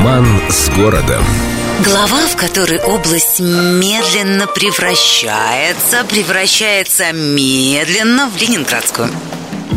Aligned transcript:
Роман 0.00 0.26
с 0.48 0.70
городом. 0.70 1.22
Глава, 1.84 2.26
в 2.26 2.34
которой 2.34 2.80
область 2.80 3.38
медленно 3.38 4.46
превращается, 4.46 6.04
превращается 6.08 7.12
медленно 7.12 8.30
в 8.30 8.36
Ленинградскую. 8.38 9.10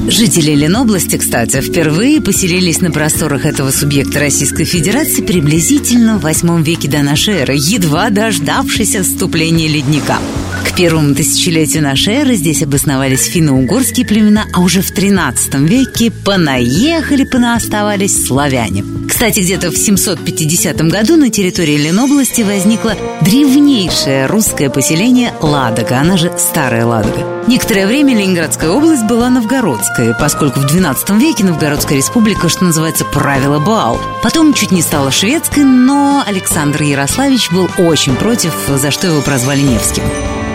Жители 0.07 0.51
Ленобласти, 0.53 1.17
кстати, 1.17 1.61
впервые 1.61 2.21
поселились 2.21 2.81
на 2.81 2.91
просторах 2.91 3.45
этого 3.45 3.71
субъекта 3.71 4.19
Российской 4.19 4.65
Федерации 4.65 5.21
приблизительно 5.21 6.17
в 6.17 6.23
8 6.23 6.61
веке 6.61 6.89
до 6.89 7.01
нашей 7.03 7.35
эры, 7.35 7.53
едва 7.55 8.09
дождавшись 8.09 8.97
вступления 8.97 9.69
ледника. 9.69 10.17
К 10.65 10.75
первому 10.75 11.15
тысячелетию 11.15 11.83
нашей 11.83 12.15
эры 12.15 12.35
здесь 12.35 12.63
обосновались 12.63 13.27
финно-угорские 13.27 14.05
племена, 14.05 14.45
а 14.51 14.59
уже 14.59 14.81
в 14.81 14.91
13 14.91 15.55
веке 15.55 16.11
понаехали, 16.11 17.23
понаоставались 17.23 18.25
славяне. 18.25 18.83
Кстати, 19.07 19.39
где-то 19.39 19.71
в 19.71 19.77
750 19.77 20.75
году 20.89 21.15
на 21.15 21.29
территории 21.29 21.77
Ленобласти 21.77 22.41
возникло 22.41 22.95
древнейшее 23.21 24.25
русское 24.25 24.69
поселение 24.69 25.31
Ладога, 25.41 25.99
она 25.99 26.17
же 26.17 26.31
Старая 26.37 26.85
Ладога. 26.85 27.45
Некоторое 27.47 27.85
время 27.85 28.15
Ленинградская 28.15 28.69
область 28.69 29.03
была 29.03 29.29
новгородской, 29.29 29.92
поскольку 30.19 30.59
в 30.59 30.65
XII 30.65 31.17
веке 31.19 31.43
Новгородская 31.43 31.97
республика, 31.97 32.49
что 32.49 32.65
называется, 32.65 33.05
правила 33.05 33.59
Баал. 33.59 33.99
Потом 34.21 34.53
чуть 34.53 34.71
не 34.71 34.81
стала 34.81 35.11
шведской, 35.11 35.63
но 35.63 36.23
Александр 36.25 36.83
Ярославич 36.83 37.51
был 37.51 37.69
очень 37.77 38.15
против, 38.15 38.53
за 38.67 38.91
что 38.91 39.07
его 39.07 39.21
прозвали 39.21 39.61
Невским. 39.61 40.03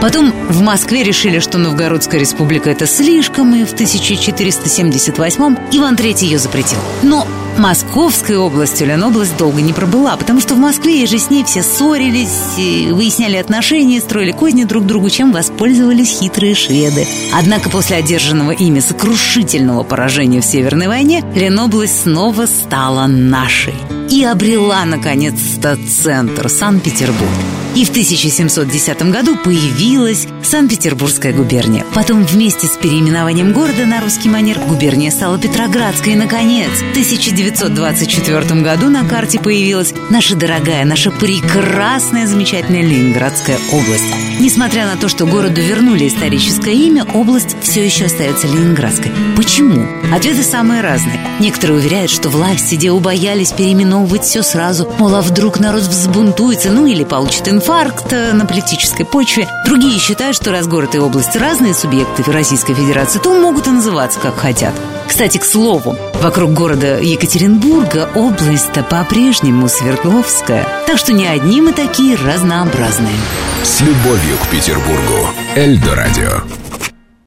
Потом 0.01 0.33
в 0.49 0.61
Москве 0.61 1.03
решили, 1.03 1.41
что 1.41 1.59
Новгородская 1.59 2.21
республика 2.21 2.71
это 2.71 2.87
слишком, 2.87 3.55
и 3.55 3.65
в 3.65 3.75
1478-м 3.75 5.59
Иван 5.73 5.97
III 5.97 6.25
ее 6.25 6.39
запретил. 6.39 6.79
Но 7.03 7.27
Московская 7.59 8.39
область, 8.39 8.81
Ленобласть 8.81 9.37
долго 9.37 9.61
не 9.61 9.73
пробыла, 9.73 10.17
потому 10.17 10.41
что 10.41 10.55
в 10.55 10.59
Москве 10.59 11.03
и 11.03 11.07
же 11.07 11.19
с 11.19 11.29
ней 11.29 11.43
все 11.43 11.65
ссорились, 11.65 12.57
выясняли 12.93 13.37
отношения, 13.37 14.01
строили 14.01 14.31
козни 14.31 14.63
друг 14.63 14.87
другу, 14.87 15.11
чем 15.11 15.33
воспользовались 15.33 16.21
хитрые 16.21 16.55
шведы. 16.55 17.07
Однако 17.35 17.69
после 17.69 17.97
одержанного 17.97 18.53
ими 18.53 18.79
сокрушительного 18.79 19.83
поражения 19.83 20.41
в 20.41 20.45
Северной 20.45 20.87
войне 20.87 21.25
Ленобласть 21.35 22.03
снова 22.03 22.47
стала 22.47 23.07
нашей 23.09 23.75
и 24.09 24.23
обрела, 24.23 24.85
наконец-то, 24.85 25.77
центр 25.77 26.49
Санкт-Петербург. 26.49 27.29
И 27.75 27.85
в 27.85 27.91
1710 27.91 29.03
году 29.11 29.37
появилась 29.37 30.27
Санкт-Петербургская 30.43 31.33
губерния. 31.33 31.85
Потом 31.95 32.25
вместе 32.25 32.67
с 32.67 32.77
переименованием 32.77 33.53
города 33.53 33.87
на 33.87 34.01
русский 34.01 34.29
манер 34.29 34.59
губерния 34.67 35.11
стала 35.11 35.39
Петроградской. 35.39 36.15
И, 36.15 36.17
наконец, 36.17 36.71
в 36.71 36.91
1924 36.91 38.63
году 38.63 38.89
на 38.89 39.05
карте 39.05 39.39
появилась 39.39 39.93
наша 40.11 40.35
дорогая, 40.35 40.85
наша 40.85 41.11
прекрасная, 41.11 42.27
замечательная 42.27 42.83
Ленинградская 42.83 43.59
область. 43.73 44.05
Несмотря 44.41 44.87
на 44.87 44.97
то, 44.97 45.09
что 45.09 45.27
городу 45.27 45.61
вернули 45.61 46.09
историческое 46.09 46.75
имя, 46.75 47.05
область 47.15 47.57
все 47.61 47.85
еще 47.85 48.07
остается 48.07 48.47
Ленинградской. 48.47 49.13
Почему? 49.37 49.87
Ответы 50.13 50.43
самые 50.43 50.81
разные. 50.81 51.21
Некоторые 51.41 51.79
уверяют, 51.79 52.11
что 52.11 52.29
власти, 52.31 52.77
где 52.77 52.91
убоялись 52.91 53.53
переименовывать 53.53 54.25
все 54.25 54.43
сразу, 54.43 54.91
мол, 54.99 55.15
а 55.15 55.23
вдруг 55.23 55.61
народ 55.61 55.83
взбунтуется, 55.83 56.71
ну 56.71 56.87
или 56.87 57.05
получит 57.05 57.49
информацию 57.49 57.58
инфаркт 57.59 58.13
на 58.13 58.47
политической 58.47 59.05
почве. 59.05 59.49
Другие 59.67 59.99
считают, 59.99 60.37
что 60.37 60.53
раз 60.53 60.69
город 60.69 60.95
и 60.95 60.99
область 60.99 61.35
разные 61.35 61.75
субъекты 61.75 62.23
Российской 62.31 62.75
Федерации, 62.75 63.19
то 63.19 63.35
могут 63.35 63.67
и 63.67 63.71
называться 63.71 64.21
как 64.21 64.39
хотят. 64.39 64.73
Кстати, 65.09 65.39
к 65.39 65.45
слову, 65.45 65.97
вокруг 66.23 66.53
города 66.53 67.01
Екатеринбурга 67.01 68.09
область-то 68.15 68.85
по-прежнему 68.85 69.69
Свердловская. 69.69 70.69
Так 70.87 70.99
что 70.99 71.13
не 71.13 71.27
одни 71.27 71.61
мы 71.61 71.73
такие 71.73 72.17
разнообразные. 72.17 73.17
С 73.65 73.81
любовью 73.81 74.37
к 74.41 74.49
Петербургу. 74.49 75.29
Эльдо 75.57 75.97
радио. 75.97 76.68